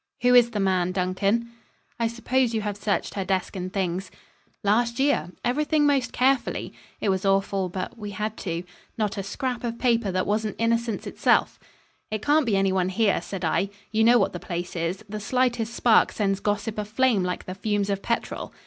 [0.23, 1.49] "Who is the man, Duncan?"
[1.99, 4.09] "I suppose you have searched her desk and things?"
[4.63, 5.29] "Last year.
[5.45, 6.73] Everything most carefully.
[6.99, 8.63] It was awful but we had to.
[8.97, 11.59] Not a scrap of paper that wasn't innocence itself."
[12.09, 13.69] "It can't be anyone here," said I.
[13.91, 15.05] "You know what the place is.
[15.07, 18.51] The slightest spark sends gossip aflame like the fumes of petrol."